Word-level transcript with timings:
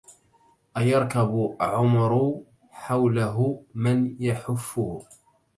أيركب 0.77 1.55
عمرو 1.61 2.43
حوله 2.71 3.63
من 3.75 4.15
يحفه 4.23 5.01